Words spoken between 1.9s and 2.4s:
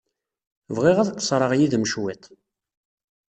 cwiṭ.